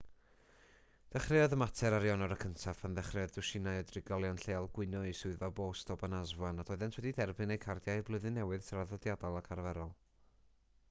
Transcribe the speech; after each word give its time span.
dechreuodd 1.15 1.51
y 1.55 1.57
mater 1.61 1.95
ar 1.97 2.05
ionawr 2.05 2.31
1af 2.43 2.79
pan 2.85 2.95
ddechreuodd 2.99 3.33
dwsinau 3.35 3.81
o 3.81 3.83
drigolion 3.91 4.39
lleol 4.45 4.69
gwyno 4.77 5.01
i 5.09 5.11
swyddfa 5.19 5.49
bost 5.59 5.91
obanazwa 5.97 6.49
nad 6.61 6.71
oeddent 6.77 6.97
wedi 7.01 7.11
derbyn 7.19 7.55
eu 7.57 7.59
cardiau 7.67 8.07
blwyddyn 8.07 8.37
newydd 8.41 8.65
traddodiadol 8.71 9.37
ac 9.43 9.53
arferol 9.57 9.93